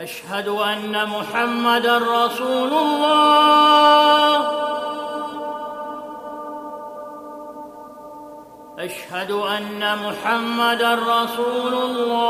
أشهد 0.00 0.48
أن 0.48 1.08
محمدا 1.08 1.98
رسول 1.98 2.72
الله. 2.72 4.48
أشهد 8.78 9.30
أن 9.30 9.98
محمدا 9.98 10.94
رسول 10.94 11.74
الله. 11.74 12.28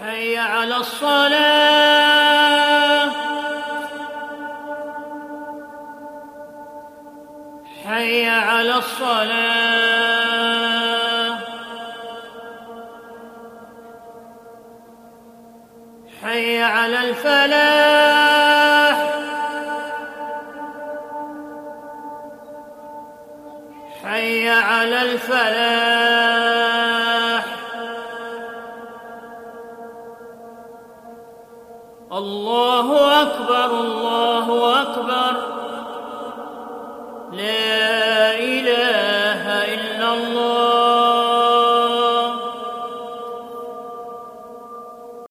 حي 0.00 0.38
على 0.38 0.76
الصلاة. 0.76 2.22
حي 7.84 8.28
على 8.28 8.74
الصلاة. 8.74 9.81
حي 16.22 16.62
على 16.62 16.98
الفلاح. 17.08 18.52
حي 24.04 24.48
على 24.48 25.02
الفلاح. 25.02 26.22
الله 32.12 33.22
أكبر 33.22 33.64
الله 33.80 34.82
أكبر. 34.82 35.52
ليه 37.32 37.71